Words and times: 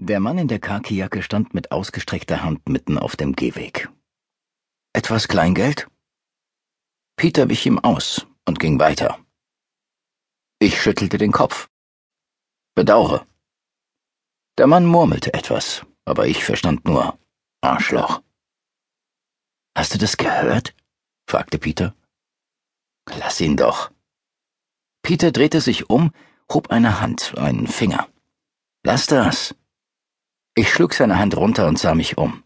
Der 0.00 0.20
Mann 0.20 0.38
in 0.38 0.46
der 0.46 0.60
Khakijacke 0.60 1.22
stand 1.22 1.54
mit 1.54 1.72
ausgestreckter 1.72 2.44
Hand 2.44 2.68
mitten 2.68 2.98
auf 2.98 3.16
dem 3.16 3.34
Gehweg. 3.34 3.88
Etwas 4.92 5.26
Kleingeld? 5.26 5.88
Peter 7.16 7.48
wich 7.48 7.66
ihm 7.66 7.80
aus 7.80 8.24
und 8.46 8.60
ging 8.60 8.78
weiter. 8.78 9.18
Ich 10.60 10.80
schüttelte 10.80 11.18
den 11.18 11.32
Kopf. 11.32 11.68
Bedaure. 12.76 13.26
Der 14.56 14.68
Mann 14.68 14.86
murmelte 14.86 15.34
etwas, 15.34 15.84
aber 16.04 16.28
ich 16.28 16.44
verstand 16.44 16.84
nur 16.84 17.18
Arschloch. 17.60 18.22
Hast 19.76 19.94
du 19.94 19.98
das 19.98 20.16
gehört? 20.16 20.76
fragte 21.26 21.58
Peter. 21.58 21.92
Lass 23.18 23.40
ihn 23.40 23.56
doch. 23.56 23.90
Peter 25.02 25.32
drehte 25.32 25.60
sich 25.60 25.90
um, 25.90 26.12
hob 26.52 26.70
eine 26.70 27.00
Hand, 27.00 27.36
einen 27.36 27.66
Finger. 27.66 28.08
Lass 28.84 29.06
das. 29.06 29.56
Ich 30.58 30.72
schlug 30.72 30.92
seine 30.92 31.20
Hand 31.20 31.36
runter 31.36 31.68
und 31.68 31.78
sah 31.78 31.94
mich 31.94 32.18
um. 32.18 32.42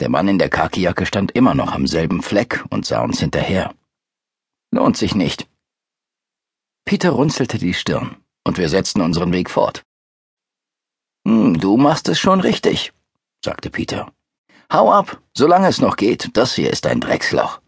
Der 0.00 0.08
Mann 0.08 0.26
in 0.26 0.38
der 0.38 0.48
Khakijacke 0.48 1.04
stand 1.04 1.32
immer 1.32 1.54
noch 1.54 1.70
am 1.70 1.86
selben 1.86 2.22
Fleck 2.22 2.64
und 2.70 2.86
sah 2.86 3.02
uns 3.02 3.20
hinterher. 3.20 3.74
Lohnt 4.70 4.96
sich 4.96 5.14
nicht. 5.14 5.46
Peter 6.86 7.10
runzelte 7.10 7.58
die 7.58 7.74
Stirn, 7.74 8.16
und 8.44 8.56
wir 8.56 8.70
setzten 8.70 9.02
unseren 9.02 9.32
Weg 9.32 9.50
fort. 9.50 9.84
Hm, 11.28 11.60
du 11.60 11.76
machst 11.76 12.08
es 12.08 12.18
schon 12.18 12.40
richtig, 12.40 12.94
sagte 13.44 13.68
Peter. 13.68 14.10
Hau 14.72 14.90
ab, 14.90 15.20
solange 15.36 15.68
es 15.68 15.82
noch 15.82 15.96
geht, 15.96 16.34
das 16.38 16.54
hier 16.54 16.70
ist 16.70 16.86
ein 16.86 17.02
Drecksloch. 17.02 17.60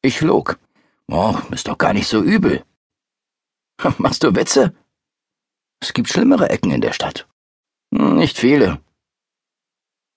Ich 0.00 0.22
log. 0.22 0.58
Oh, 1.06 1.36
ist 1.50 1.68
doch 1.68 1.76
gar 1.76 1.92
nicht 1.92 2.08
so 2.08 2.22
übel. 2.22 2.64
Machst 3.98 4.24
du 4.24 4.34
Witze? 4.34 4.74
Es 5.80 5.92
gibt 5.92 6.08
schlimmere 6.08 6.48
Ecken 6.48 6.70
in 6.70 6.80
der 6.80 6.94
Stadt. 6.94 7.28
Hm, 7.92 8.16
nicht 8.16 8.38
viele. 8.38 8.80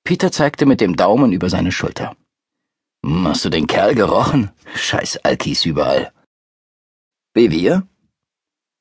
Peter 0.03 0.31
zeigte 0.31 0.65
mit 0.65 0.81
dem 0.81 0.95
Daumen 0.95 1.31
über 1.31 1.49
seine 1.49 1.71
Schulter. 1.71 2.15
Hm, 3.05 3.27
hast 3.27 3.43
du 3.45 3.49
den 3.49 3.67
Kerl 3.67 3.95
gerochen? 3.95 4.51
Scheiß 4.75 5.17
Alkis 5.17 5.65
überall. 5.65 6.13
Wie 7.33 7.51
wir? 7.51 7.87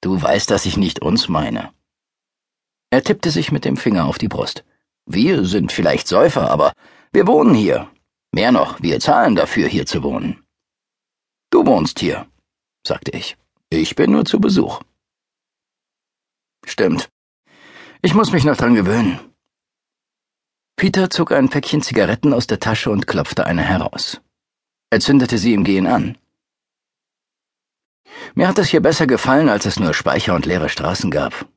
Du 0.00 0.20
weißt, 0.20 0.50
dass 0.50 0.66
ich 0.66 0.76
nicht 0.76 1.00
uns 1.02 1.28
meine. 1.28 1.72
Er 2.90 3.02
tippte 3.02 3.30
sich 3.30 3.50
mit 3.50 3.64
dem 3.64 3.76
Finger 3.76 4.04
auf 4.04 4.18
die 4.18 4.28
Brust. 4.28 4.64
Wir 5.06 5.44
sind 5.44 5.72
vielleicht 5.72 6.06
Säufer, 6.06 6.50
aber 6.50 6.72
wir 7.12 7.26
wohnen 7.26 7.54
hier. 7.54 7.90
Mehr 8.32 8.52
noch, 8.52 8.80
wir 8.82 9.00
zahlen 9.00 9.34
dafür, 9.34 9.66
hier 9.68 9.86
zu 9.86 10.02
wohnen. 10.02 10.44
Du 11.50 11.66
wohnst 11.66 11.98
hier, 12.00 12.28
sagte 12.86 13.12
ich. 13.12 13.36
Ich 13.70 13.96
bin 13.96 14.12
nur 14.12 14.24
zu 14.24 14.40
Besuch. 14.40 14.82
Stimmt. 16.64 17.10
Ich 18.06 18.12
muss 18.12 18.32
mich 18.32 18.44
noch 18.44 18.58
dran 18.58 18.74
gewöhnen. 18.74 19.18
Peter 20.76 21.08
zog 21.08 21.32
ein 21.32 21.48
Päckchen 21.48 21.80
Zigaretten 21.80 22.34
aus 22.34 22.46
der 22.46 22.60
Tasche 22.60 22.90
und 22.90 23.06
klopfte 23.06 23.46
eine 23.46 23.62
heraus. 23.62 24.20
Er 24.90 25.00
zündete 25.00 25.38
sie 25.38 25.54
im 25.54 25.64
Gehen 25.64 25.86
an. 25.86 26.18
Mir 28.34 28.46
hat 28.46 28.58
es 28.58 28.68
hier 28.68 28.82
besser 28.82 29.06
gefallen, 29.06 29.48
als 29.48 29.64
es 29.64 29.80
nur 29.80 29.94
Speicher 29.94 30.34
und 30.34 30.44
leere 30.44 30.68
Straßen 30.68 31.10
gab. 31.10 31.48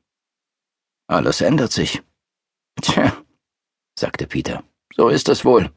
Alles 1.06 1.42
ändert 1.42 1.72
sich. 1.72 2.02
Tja, 2.80 3.14
sagte 3.94 4.26
Peter, 4.26 4.64
so 4.96 5.10
ist 5.10 5.28
es 5.28 5.44
wohl. 5.44 5.70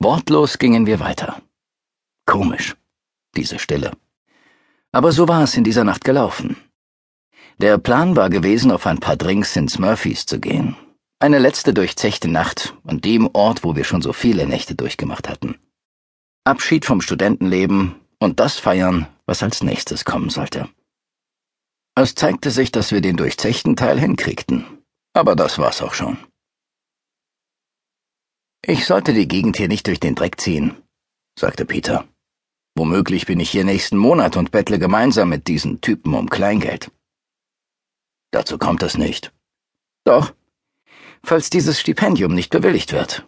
Wortlos 0.00 0.58
gingen 0.58 0.84
wir 0.84 1.00
weiter. 1.00 1.40
Komisch, 2.26 2.76
diese 3.34 3.58
Stille. 3.58 3.92
Aber 4.92 5.12
so 5.12 5.28
war 5.28 5.44
es 5.44 5.56
in 5.56 5.64
dieser 5.64 5.84
Nacht 5.84 6.04
gelaufen. 6.04 6.58
Der 7.60 7.76
Plan 7.76 8.14
war 8.14 8.30
gewesen, 8.30 8.70
auf 8.70 8.86
ein 8.86 8.98
paar 8.98 9.16
Drinks 9.16 9.56
ins 9.56 9.80
Murphys 9.80 10.26
zu 10.26 10.38
gehen. 10.38 10.76
Eine 11.18 11.40
letzte 11.40 11.74
durchzechte 11.74 12.28
Nacht 12.28 12.76
an 12.84 13.00
dem 13.00 13.28
Ort, 13.32 13.64
wo 13.64 13.74
wir 13.74 13.82
schon 13.82 14.00
so 14.00 14.12
viele 14.12 14.46
Nächte 14.46 14.76
durchgemacht 14.76 15.28
hatten. 15.28 15.58
Abschied 16.44 16.84
vom 16.84 17.00
Studentenleben 17.00 17.96
und 18.20 18.38
das 18.38 18.58
feiern, 18.58 19.08
was 19.26 19.42
als 19.42 19.64
nächstes 19.64 20.04
kommen 20.04 20.30
sollte. 20.30 20.68
Es 21.96 22.14
zeigte 22.14 22.52
sich, 22.52 22.70
dass 22.70 22.92
wir 22.92 23.00
den 23.00 23.16
durchzechten 23.16 23.74
Teil 23.74 23.98
hinkriegten, 23.98 24.64
aber 25.12 25.34
das 25.34 25.58
war's 25.58 25.82
auch 25.82 25.94
schon. 25.94 26.16
Ich 28.64 28.86
sollte 28.86 29.14
die 29.14 29.26
Gegend 29.26 29.56
hier 29.56 29.66
nicht 29.66 29.88
durch 29.88 29.98
den 29.98 30.14
Dreck 30.14 30.40
ziehen, 30.40 30.76
sagte 31.36 31.64
Peter. 31.64 32.06
Womöglich 32.76 33.26
bin 33.26 33.40
ich 33.40 33.50
hier 33.50 33.64
nächsten 33.64 33.96
Monat 33.96 34.36
und 34.36 34.52
bettle 34.52 34.78
gemeinsam 34.78 35.30
mit 35.30 35.48
diesen 35.48 35.80
Typen 35.80 36.14
um 36.14 36.30
Kleingeld. 36.30 36.92
Dazu 38.30 38.58
kommt 38.58 38.82
es 38.82 38.98
nicht. 38.98 39.32
Doch, 40.04 40.34
falls 41.22 41.50
dieses 41.50 41.80
Stipendium 41.80 42.34
nicht 42.34 42.50
bewilligt 42.50 42.92
wird. 42.92 43.26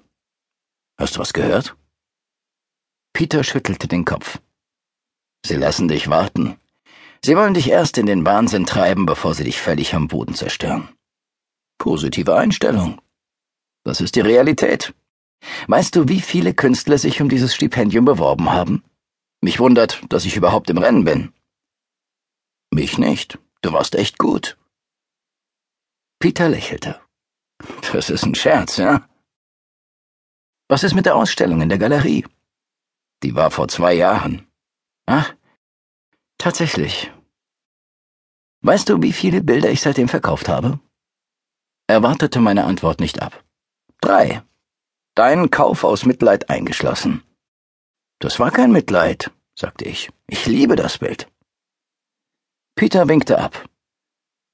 Hast 0.99 1.17
du 1.17 1.21
was 1.21 1.33
gehört? 1.33 1.77
Peter 3.13 3.43
schüttelte 3.43 3.89
den 3.89 4.05
Kopf. 4.05 4.39
Sie 5.45 5.57
lassen 5.57 5.89
dich 5.89 6.09
warten. 6.09 6.59
Sie 7.25 7.37
wollen 7.37 7.55
dich 7.55 7.69
erst 7.69 7.99
in 7.99 8.07
den 8.07 8.25
Wahnsinn 8.25 8.67
treiben, 8.67 9.07
bevor 9.07 9.35
sie 9.35 9.45
dich 9.45 9.61
völlig 9.61 9.95
am 9.95 10.09
Boden 10.09 10.35
zerstören. 10.35 10.89
Positive 11.79 12.37
Einstellung. 12.37 13.01
Das 13.85 14.01
ist 14.01 14.17
die 14.17 14.21
Realität. 14.21 14.95
Weißt 15.67 15.97
du, 15.97 16.09
wie 16.09 16.21
viele 16.21 16.55
Künstler 16.55 16.99
sich 16.99 17.23
um 17.23 17.29
dieses 17.29 17.55
Stipendium 17.55 18.05
beworben 18.05 18.51
haben? 18.51 18.85
Mich 19.41 19.59
wundert, 19.59 20.03
dass 20.11 20.27
ich 20.27 20.37
überhaupt 20.37 20.69
im 20.69 20.79
Rennen 20.79 21.05
bin. 21.05 21.33
Mich 22.71 22.99
nicht. 22.99 23.39
Du 23.63 23.73
warst 23.73 23.95
echt 23.95 24.19
gut. 24.19 24.59
Peter 26.21 26.51
lächelte. 26.51 27.01
Das 27.93 28.11
ist 28.11 28.25
ein 28.25 28.35
Scherz, 28.35 28.77
ja? 28.77 29.09
Was 30.69 30.85
ist 30.85 30.95
mit 30.95 31.07
der 31.07 31.17
Ausstellung 31.17 31.63
in 31.63 31.71
der 31.71 31.79
Galerie? 31.79 32.27
Die 33.23 33.35
war 33.35 33.51
vor 33.51 33.69
zwei 33.69 33.95
Jahren. 33.95 34.47
Ach, 35.07 35.35
tatsächlich. 36.39 37.11
Weißt 38.63 38.91
du, 38.91 39.01
wie 39.03 39.15
viele 39.15 39.43
Bilder 39.43 39.71
ich 39.71 39.81
seitdem 39.81 40.09
verkauft 40.09 40.49
habe? 40.49 40.79
Er 41.87 42.03
wartete 42.03 42.39
meine 42.39 42.65
Antwort 42.65 43.01
nicht 43.01 43.23
ab. 43.23 43.43
Drei. 44.03 44.43
Deinen 45.15 45.51
Kauf 45.51 45.85
aus 45.85 46.05
Mitleid 46.05 46.51
eingeschlossen. 46.51 47.23
Das 48.19 48.39
war 48.39 48.51
kein 48.51 48.73
Mitleid, 48.73 49.31
sagte 49.55 49.87
ich. 49.87 50.11
Ich 50.29 50.45
liebe 50.47 50.77
das 50.77 50.99
Bild. 50.99 51.33
Peter 52.77 53.09
winkte 53.09 53.39
ab. 53.39 53.69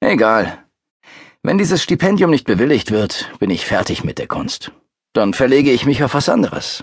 Egal. 0.01 0.66
Wenn 1.47 1.59
dieses 1.59 1.81
Stipendium 1.81 2.31
nicht 2.31 2.45
bewilligt 2.45 2.91
wird, 2.91 3.31
bin 3.39 3.51
ich 3.51 3.67
fertig 3.67 4.03
mit 4.03 4.19
der 4.19 4.27
Kunst. 4.27 4.73
Dann 5.13 5.33
verlege 5.33 5.71
ich 5.71 5.87
mich 5.87 6.03
auf 6.03 6.15
was 6.15 6.29
anderes. 6.29 6.83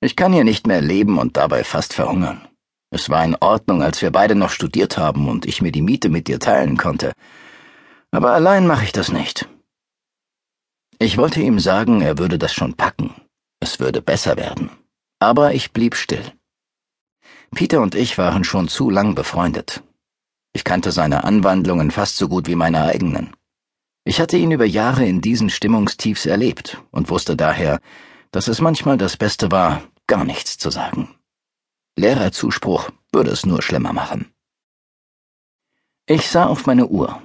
Ich 0.00 0.16
kann 0.16 0.32
hier 0.32 0.42
nicht 0.42 0.66
mehr 0.66 0.80
leben 0.80 1.16
und 1.16 1.36
dabei 1.36 1.62
fast 1.62 1.94
verhungern. 1.94 2.40
Es 2.90 3.08
war 3.08 3.24
in 3.24 3.36
Ordnung, 3.36 3.80
als 3.84 4.02
wir 4.02 4.10
beide 4.10 4.34
noch 4.34 4.50
studiert 4.50 4.98
haben 4.98 5.28
und 5.28 5.46
ich 5.46 5.62
mir 5.62 5.70
die 5.70 5.82
Miete 5.82 6.08
mit 6.08 6.26
dir 6.26 6.40
teilen 6.40 6.76
konnte. 6.76 7.12
Aber 8.10 8.32
allein 8.32 8.66
mache 8.66 8.82
ich 8.82 8.90
das 8.90 9.12
nicht. 9.12 9.48
Ich 10.98 11.16
wollte 11.16 11.40
ihm 11.40 11.60
sagen, 11.60 12.00
er 12.00 12.18
würde 12.18 12.36
das 12.36 12.52
schon 12.52 12.74
packen. 12.74 13.14
Es 13.60 13.78
würde 13.78 14.02
besser 14.02 14.36
werden. 14.36 14.70
Aber 15.20 15.54
ich 15.54 15.70
blieb 15.70 15.94
still. 15.94 16.32
Peter 17.54 17.80
und 17.80 17.94
ich 17.94 18.18
waren 18.18 18.42
schon 18.42 18.66
zu 18.66 18.90
lang 18.90 19.14
befreundet. 19.14 19.84
Ich 20.52 20.64
kannte 20.64 20.90
seine 20.90 21.22
Anwandlungen 21.22 21.92
fast 21.92 22.16
so 22.16 22.26
gut 22.26 22.48
wie 22.48 22.56
meine 22.56 22.82
eigenen. 22.82 23.37
Ich 24.08 24.22
hatte 24.22 24.38
ihn 24.38 24.52
über 24.52 24.64
Jahre 24.64 25.04
in 25.04 25.20
diesen 25.20 25.50
Stimmungstiefs 25.50 26.24
erlebt 26.24 26.82
und 26.92 27.10
wusste 27.10 27.36
daher, 27.36 27.78
dass 28.30 28.48
es 28.48 28.58
manchmal 28.58 28.96
das 28.96 29.18
Beste 29.18 29.50
war, 29.50 29.82
gar 30.06 30.24
nichts 30.24 30.56
zu 30.56 30.70
sagen. 30.70 31.14
Leerer 31.94 32.32
Zuspruch 32.32 32.88
würde 33.12 33.30
es 33.30 33.44
nur 33.44 33.60
schlimmer 33.60 33.92
machen. 33.92 34.32
Ich 36.06 36.30
sah 36.30 36.46
auf 36.46 36.64
meine 36.64 36.86
Uhr. 36.86 37.20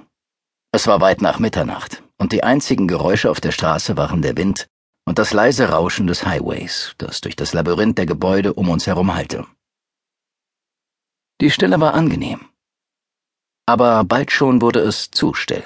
Es 0.72 0.86
war 0.86 1.00
weit 1.00 1.22
nach 1.22 1.38
Mitternacht 1.38 2.02
und 2.18 2.32
die 2.32 2.44
einzigen 2.44 2.86
Geräusche 2.86 3.30
auf 3.30 3.40
der 3.40 3.52
Straße 3.52 3.96
waren 3.96 4.20
der 4.20 4.36
Wind 4.36 4.68
und 5.06 5.18
das 5.18 5.32
leise 5.32 5.70
Rauschen 5.70 6.06
des 6.06 6.26
Highways, 6.26 6.94
das 6.98 7.22
durch 7.22 7.34
das 7.34 7.54
Labyrinth 7.54 7.96
der 7.96 8.04
Gebäude 8.04 8.52
um 8.52 8.68
uns 8.68 8.86
herum 8.86 9.14
hallte. 9.14 9.46
Die 11.40 11.50
Stille 11.50 11.80
war 11.80 11.94
angenehm. 11.94 12.46
Aber 13.64 14.04
bald 14.04 14.30
schon 14.30 14.60
wurde 14.60 14.80
es 14.80 15.10
zu 15.10 15.32
still. 15.32 15.64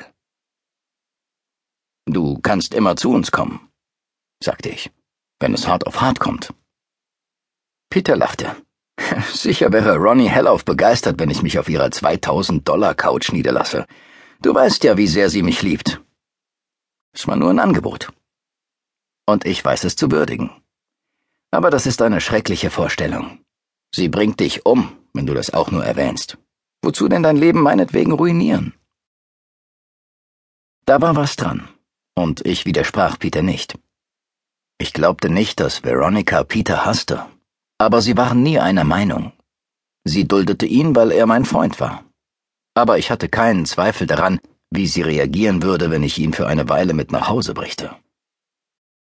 Du 2.10 2.38
kannst 2.38 2.72
immer 2.72 2.96
zu 2.96 3.10
uns 3.10 3.31
kommen, 3.31 3.69
sagte 4.43 4.70
ich, 4.70 4.90
wenn 5.40 5.52
es 5.52 5.69
hart 5.69 5.87
auf 5.87 6.00
hart 6.00 6.20
kommt. 6.20 6.55
Peter 7.90 8.16
lachte. 8.16 8.56
Sicher 9.32 9.72
wäre 9.72 9.96
Ronnie 9.96 10.31
hellauf 10.31 10.64
begeistert, 10.64 11.20
wenn 11.20 11.28
ich 11.28 11.43
mich 11.43 11.58
auf 11.58 11.69
ihrer 11.69 11.90
2000 11.90 12.66
Dollar 12.66 12.94
Couch 12.94 13.31
niederlasse. 13.31 13.87
Du 14.40 14.55
weißt 14.55 14.84
ja, 14.84 14.96
wie 14.96 15.06
sehr 15.06 15.28
sie 15.28 15.43
mich 15.43 15.60
liebt. 15.60 16.00
Es 17.12 17.26
war 17.26 17.37
nur 17.37 17.50
ein 17.50 17.58
Angebot. 17.58 18.11
Und 19.26 19.44
ich 19.44 19.62
weiß 19.62 19.84
es 19.84 19.94
zu 19.94 20.11
würdigen. 20.11 20.50
Aber 21.50 21.70
das 21.70 21.84
ist 21.84 22.00
eine 22.00 22.22
schreckliche 22.22 22.70
Vorstellung. 22.70 23.44
Sie 23.94 24.08
bringt 24.08 24.40
dich 24.40 24.64
um, 24.64 24.96
wenn 25.12 25.26
du 25.26 25.34
das 25.34 25.52
auch 25.52 25.70
nur 25.70 25.84
erwähnst. 25.84 26.38
Wozu 26.82 27.08
denn 27.08 27.22
dein 27.22 27.37
Leben 27.37 27.61
meinetwegen 27.61 28.12
ruinieren? 28.12 28.72
Da 30.87 31.02
war 31.02 31.16
was 31.16 31.37
dran, 31.37 31.69
und 32.18 32.44
ich 32.44 32.66
widersprach 32.66 33.18
Peter 33.18 33.42
nicht. 33.42 33.78
Ich 34.78 34.92
glaubte 34.92 35.30
nicht, 35.30 35.60
dass 35.60 35.84
Veronica 35.84 36.44
Peter 36.44 36.84
hasste, 36.84 37.26
aber 37.78 38.02
sie 38.02 38.16
waren 38.16 38.42
nie 38.42 38.58
einer 38.58 38.84
Meinung. 38.84 39.32
Sie 40.04 40.26
duldete 40.26 40.66
ihn, 40.66 40.94
weil 40.96 41.12
er 41.12 41.26
mein 41.26 41.44
Freund 41.44 41.80
war. 41.80 42.04
Aber 42.74 42.98
ich 42.98 43.10
hatte 43.10 43.28
keinen 43.28 43.66
Zweifel 43.66 44.06
daran, 44.06 44.40
wie 44.70 44.86
sie 44.86 45.02
reagieren 45.02 45.62
würde, 45.62 45.90
wenn 45.90 46.02
ich 46.02 46.18
ihn 46.18 46.32
für 46.32 46.46
eine 46.46 46.68
Weile 46.68 46.94
mit 46.94 47.10
nach 47.12 47.28
Hause 47.28 47.54
brächte. 47.54 47.96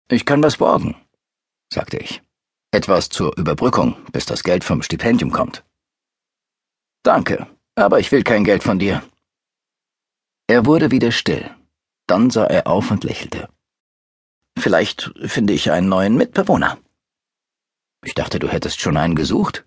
Ich 0.09 0.25
kann 0.25 0.43
was 0.43 0.57
borgen, 0.57 0.97
sagte 1.73 1.99
ich. 1.99 2.23
Etwas 2.73 3.09
zur 3.09 3.37
Überbrückung, 3.37 3.97
bis 4.13 4.27
das 4.27 4.43
Geld 4.43 4.65
vom 4.65 4.83
Stipendium 4.83 5.31
kommt. 5.31 5.65
Danke, 7.03 7.47
aber 7.75 8.01
ich 8.01 8.11
will 8.13 8.23
kein 8.23 8.45
Geld 8.45 8.63
von 8.63 8.79
dir. 8.79 9.03
Er 10.47 10.67
wurde 10.67 10.91
wieder 10.91 11.13
still. 11.13 11.51
Dann 12.07 12.31
sah 12.31 12.47
er 12.47 12.67
auf 12.67 12.91
und 12.91 13.05
lächelte. 13.05 13.49
Vielleicht 14.59 15.13
finde 15.25 15.53
ich 15.53 15.71
einen 15.71 15.89
neuen 15.89 16.17
Mitbewohner. 16.17 16.79
Ich 18.05 18.15
dachte, 18.15 18.39
du 18.39 18.49
hättest 18.49 18.81
schon 18.81 18.97
einen 18.97 19.15
gesucht. 19.15 19.65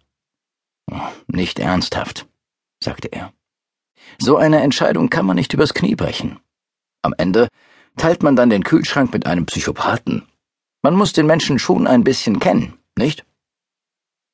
Nicht 1.27 1.59
ernsthaft, 1.59 2.27
sagte 2.83 3.07
er. 3.07 3.33
So 4.19 4.37
eine 4.37 4.61
Entscheidung 4.61 5.09
kann 5.09 5.25
man 5.25 5.35
nicht 5.35 5.53
übers 5.53 5.73
Knie 5.73 5.95
brechen. 5.95 6.39
Am 7.01 7.13
Ende 7.17 7.47
teilt 7.97 8.23
man 8.23 8.35
dann 8.35 8.49
den 8.49 8.63
Kühlschrank 8.63 9.13
mit 9.13 9.25
einem 9.25 9.45
Psychopathen. 9.45 10.27
Man 10.81 10.95
muss 10.95 11.13
den 11.13 11.25
Menschen 11.25 11.59
schon 11.59 11.87
ein 11.87 12.03
bisschen 12.03 12.39
kennen, 12.39 12.77
nicht? 12.97 13.25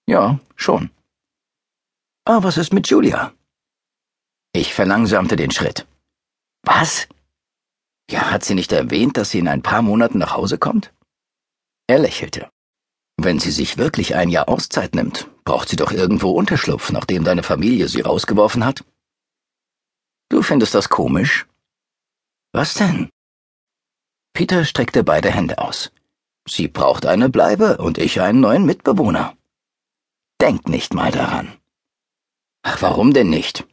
Ja, 0.07 0.39
schon. 0.55 0.89
Ah, 2.25 2.43
was 2.43 2.57
ist 2.57 2.73
mit 2.73 2.87
Julia? 2.87 3.33
Ich 4.53 4.73
verlangsamte 4.73 5.35
den 5.35 5.51
Schritt. 5.51 5.87
Was? 6.63 7.07
Ja, 8.11 8.29
hat 8.29 8.43
sie 8.43 8.55
nicht 8.55 8.73
erwähnt, 8.73 9.15
dass 9.15 9.29
sie 9.29 9.39
in 9.39 9.47
ein 9.47 9.61
paar 9.61 9.81
Monaten 9.81 10.17
nach 10.17 10.35
Hause 10.35 10.57
kommt? 10.57 10.93
Er 11.87 11.99
lächelte. 11.99 12.51
Wenn 13.15 13.39
sie 13.39 13.51
sich 13.51 13.77
wirklich 13.77 14.15
ein 14.15 14.29
Jahr 14.29 14.49
Auszeit 14.49 14.95
nimmt, 14.95 15.29
braucht 15.45 15.69
sie 15.69 15.77
doch 15.77 15.93
irgendwo 15.93 16.31
Unterschlupf, 16.31 16.91
nachdem 16.91 17.23
deine 17.23 17.43
Familie 17.43 17.87
sie 17.87 18.01
rausgeworfen 18.01 18.65
hat. 18.65 18.83
Du 20.29 20.41
findest 20.41 20.75
das 20.75 20.89
komisch? 20.89 21.47
Was 22.51 22.73
denn? 22.73 23.09
Peter 24.33 24.65
streckte 24.65 25.03
beide 25.03 25.31
Hände 25.31 25.59
aus. 25.59 25.91
Sie 26.45 26.67
braucht 26.67 27.05
eine 27.05 27.29
Bleibe 27.29 27.77
und 27.77 27.97
ich 27.97 28.19
einen 28.19 28.41
neuen 28.41 28.65
Mitbewohner. 28.65 29.37
Denk 30.41 30.67
nicht 30.67 30.93
mal 30.93 31.11
daran. 31.11 31.57
Ach, 32.63 32.81
warum 32.81 33.13
denn 33.13 33.29
nicht? 33.29 33.65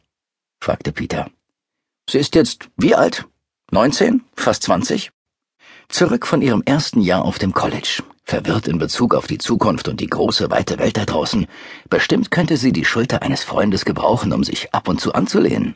fragte 0.61 0.93
Peter. 0.93 1.29
Sie 2.09 2.19
ist 2.19 2.35
jetzt 2.35 2.69
wie 2.77 2.95
alt? 2.95 3.28
19? 3.71 4.23
Fast 4.35 4.63
20? 4.63 5.11
Zurück 5.89 6.25
von 6.25 6.41
ihrem 6.41 6.63
ersten 6.63 7.01
Jahr 7.01 7.23
auf 7.23 7.37
dem 7.37 7.53
College, 7.53 8.01
verwirrt 8.23 8.67
in 8.67 8.79
Bezug 8.79 9.13
auf 9.13 9.27
die 9.27 9.37
Zukunft 9.37 9.87
und 9.87 10.01
die 10.01 10.07
große, 10.07 10.49
weite 10.49 10.79
Welt 10.79 10.97
da 10.97 11.05
draußen. 11.05 11.45
Bestimmt 11.87 12.31
könnte 12.31 12.57
sie 12.57 12.71
die 12.71 12.85
Schulter 12.85 13.21
eines 13.21 13.43
Freundes 13.43 13.85
gebrauchen, 13.85 14.33
um 14.33 14.43
sich 14.43 14.73
ab 14.73 14.87
und 14.87 14.99
zu 14.99 15.13
anzulehnen. 15.13 15.75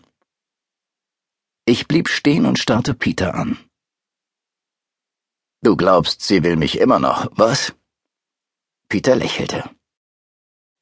Ich 1.65 1.87
blieb 1.87 2.09
stehen 2.09 2.47
und 2.47 2.57
starrte 2.57 2.95
Peter 2.95 3.35
an. 3.35 3.59
Du 5.61 5.75
glaubst, 5.75 6.21
sie 6.21 6.43
will 6.43 6.55
mich 6.55 6.79
immer 6.79 6.97
noch, 6.97 7.27
was? 7.35 7.73
Peter 8.89 9.15
lächelte. 9.15 9.69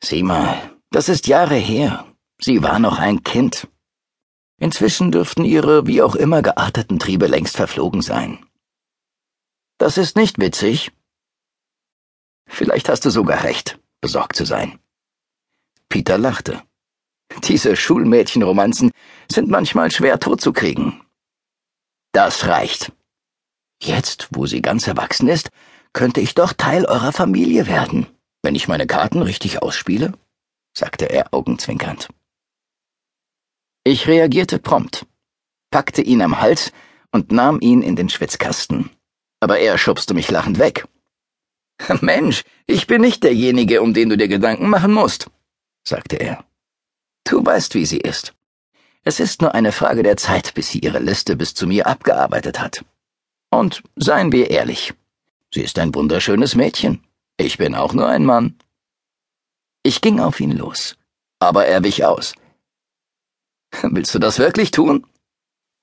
Sieh 0.01 0.23
mal, 0.23 0.77
das 0.91 1.09
ist 1.09 1.27
Jahre 1.27 1.55
her. 1.55 2.07
Sie 2.39 2.63
war 2.63 2.79
noch 2.79 2.99
ein 2.99 3.23
Kind. 3.23 3.67
Inzwischen 4.61 5.11
dürften 5.11 5.43
ihre 5.43 5.87
wie 5.87 6.03
auch 6.03 6.13
immer 6.13 6.43
gearteten 6.43 6.99
Triebe 6.99 7.25
längst 7.25 7.57
verflogen 7.57 8.03
sein. 8.03 8.45
Das 9.79 9.97
ist 9.97 10.15
nicht 10.15 10.37
witzig. 10.37 10.91
Vielleicht 12.47 12.87
hast 12.87 13.03
du 13.03 13.09
sogar 13.09 13.43
recht, 13.43 13.79
besorgt 14.01 14.35
zu 14.35 14.45
sein. 14.45 14.77
Peter 15.89 16.19
lachte. 16.19 16.61
Diese 17.43 17.75
Schulmädchenromanzen 17.75 18.91
sind 19.31 19.49
manchmal 19.49 19.89
schwer 19.89 20.19
totzukriegen. 20.19 21.01
Das 22.11 22.45
reicht. 22.45 22.91
Jetzt, 23.81 24.27
wo 24.29 24.45
sie 24.45 24.61
ganz 24.61 24.85
erwachsen 24.85 25.27
ist, 25.27 25.49
könnte 25.91 26.21
ich 26.21 26.35
doch 26.35 26.53
Teil 26.53 26.85
eurer 26.85 27.13
Familie 27.13 27.65
werden, 27.65 28.05
wenn 28.43 28.53
ich 28.53 28.67
meine 28.67 28.85
Karten 28.85 29.23
richtig 29.23 29.63
ausspiele, 29.63 30.13
sagte 30.77 31.05
er 31.09 31.33
augenzwinkernd. 31.33 32.09
Ich 33.83 34.07
reagierte 34.07 34.59
prompt, 34.59 35.07
packte 35.71 36.01
ihn 36.01 36.21
am 36.21 36.39
Hals 36.39 36.71
und 37.11 37.31
nahm 37.31 37.59
ihn 37.61 37.81
in 37.81 37.95
den 37.95 38.09
Schwitzkasten. 38.09 38.91
Aber 39.39 39.57
er 39.57 39.77
schubste 39.79 40.13
mich 40.13 40.29
lachend 40.29 40.59
weg. 40.59 40.87
Mensch, 42.01 42.43
ich 42.67 42.85
bin 42.85 43.01
nicht 43.01 43.23
derjenige, 43.23 43.81
um 43.81 43.93
den 43.93 44.09
du 44.09 44.17
dir 44.17 44.27
Gedanken 44.27 44.69
machen 44.69 44.93
musst, 44.93 45.31
sagte 45.83 46.17
er. 46.17 46.45
Du 47.23 47.43
weißt, 47.43 47.73
wie 47.73 47.85
sie 47.85 47.99
ist. 47.99 48.33
Es 49.03 49.19
ist 49.19 49.41
nur 49.41 49.55
eine 49.55 49.71
Frage 49.71 50.03
der 50.03 50.17
Zeit, 50.17 50.53
bis 50.53 50.69
sie 50.69 50.79
ihre 50.79 50.99
Liste 50.99 51.35
bis 51.35 51.55
zu 51.55 51.65
mir 51.65 51.87
abgearbeitet 51.87 52.59
hat. 52.59 52.85
Und 53.49 53.81
seien 53.95 54.31
wir 54.31 54.51
ehrlich, 54.51 54.93
sie 55.51 55.61
ist 55.61 55.79
ein 55.79 55.95
wunderschönes 55.95 56.53
Mädchen. 56.53 57.03
Ich 57.37 57.57
bin 57.57 57.73
auch 57.73 57.93
nur 57.93 58.07
ein 58.07 58.25
Mann. 58.25 58.59
Ich 59.81 60.01
ging 60.01 60.19
auf 60.19 60.39
ihn 60.39 60.51
los, 60.51 60.95
aber 61.39 61.65
er 61.65 61.83
wich 61.83 62.05
aus. 62.05 62.35
Willst 63.83 64.13
du 64.13 64.19
das 64.19 64.39
wirklich 64.39 64.71
tun? 64.71 65.05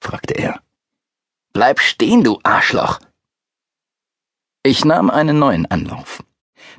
fragte 0.01 0.35
er. 0.35 0.63
Bleib 1.53 1.81
stehen, 1.81 2.23
du 2.23 2.39
Arschloch. 2.43 3.01
Ich 4.63 4.85
nahm 4.85 5.11
einen 5.11 5.39
neuen 5.39 5.67
Anlauf. 5.67 6.23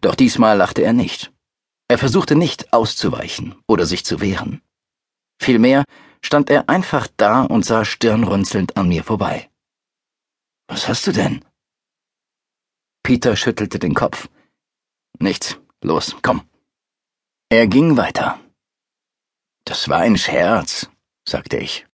Doch 0.02 0.16
diesmal 0.16 0.58
lachte 0.58 0.84
er 0.84 0.94
nicht. 0.94 1.32
Er 1.88 1.98
versuchte 1.98 2.36
nicht 2.36 2.72
auszuweichen 2.72 3.56
oder 3.68 3.86
sich 3.86 4.06
zu 4.06 4.22
wehren. 4.22 4.62
Vielmehr 5.42 5.84
stand 6.22 6.50
er 6.50 6.70
einfach 6.70 7.08
da 7.18 7.44
und 7.44 7.66
sah 7.66 7.86
stirnrunzelnd 7.86 8.78
an 8.78 8.88
mir 8.88 9.04
vorbei. 9.04 9.50
Was 10.68 10.88
hast 10.88 11.08
du 11.08 11.12
denn? 11.12 11.44
Peter 13.02 13.36
schüttelte 13.36 13.80
den 13.80 13.96
Kopf. 13.96 14.30
Nichts. 15.18 15.58
Los, 15.82 16.16
komm. 16.22 16.48
Er 17.50 17.68
ging 17.68 17.98
weiter. 17.98 18.40
Das 19.64 19.88
war 19.90 20.00
ein 20.00 20.18
Scherz, 20.18 20.90
sagte 21.30 21.58
ich. 21.58 21.86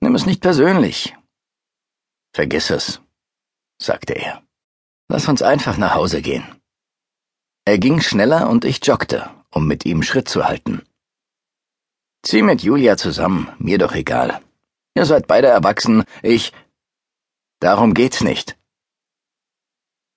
Nimm 0.00 0.14
es 0.14 0.26
nicht 0.26 0.40
persönlich. 0.40 1.16
Vergiss 2.34 2.70
es, 2.70 3.00
sagte 3.80 4.14
er. 4.14 4.42
Lass 5.08 5.28
uns 5.28 5.42
einfach 5.42 5.76
nach 5.78 5.94
Hause 5.94 6.20
gehen. 6.22 6.44
Er 7.64 7.78
ging 7.78 8.00
schneller 8.00 8.50
und 8.50 8.64
ich 8.64 8.84
joggte, 8.84 9.30
um 9.50 9.66
mit 9.66 9.86
ihm 9.86 10.02
Schritt 10.02 10.28
zu 10.28 10.44
halten. 10.44 10.82
Zieh 12.22 12.42
mit 12.42 12.62
Julia 12.62 12.96
zusammen, 12.96 13.50
mir 13.58 13.78
doch 13.78 13.94
egal. 13.94 14.42
Ihr 14.94 15.06
seid 15.06 15.26
beide 15.26 15.48
erwachsen, 15.48 16.04
ich. 16.22 16.52
Darum 17.60 17.94
geht's 17.94 18.22
nicht. 18.22 18.58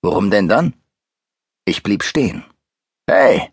Worum 0.02 0.30
denn 0.30 0.48
dann? 0.48 0.74
Ich 1.64 1.82
blieb 1.82 2.02
stehen. 2.02 2.44
Hey! 3.06 3.50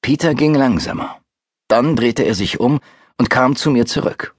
Peter 0.00 0.34
ging 0.34 0.54
langsamer. 0.54 1.20
Dann 1.68 1.96
drehte 1.96 2.24
er 2.24 2.34
sich 2.34 2.60
um 2.60 2.80
und 3.18 3.30
kam 3.30 3.56
zu 3.56 3.70
mir 3.70 3.86
zurück. 3.86 4.34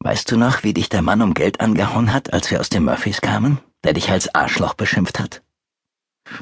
Weißt 0.00 0.30
du 0.30 0.36
noch, 0.36 0.62
wie 0.62 0.72
dich 0.72 0.88
der 0.88 1.02
Mann 1.02 1.20
um 1.22 1.34
Geld 1.34 1.60
angehauen 1.60 2.12
hat, 2.12 2.32
als 2.32 2.50
wir 2.50 2.60
aus 2.60 2.70
dem 2.70 2.84
Murphys 2.84 3.20
kamen, 3.20 3.60
der 3.84 3.92
dich 3.92 4.10
als 4.10 4.34
Arschloch 4.34 4.74
beschimpft 4.74 5.18
hat? 5.18 5.42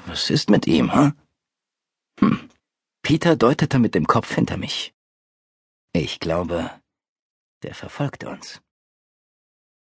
Was 0.06 0.30
ist 0.30 0.50
mit 0.50 0.66
ihm, 0.66 0.92
hm? 0.92 1.14
Hm. 2.20 2.48
Peter 3.02 3.36
deutete 3.36 3.78
mit 3.78 3.94
dem 3.94 4.06
Kopf 4.06 4.34
hinter 4.34 4.56
mich. 4.56 4.94
Ich 5.92 6.20
glaube, 6.20 6.70
der 7.62 7.74
verfolgt 7.74 8.24
uns. 8.24 8.60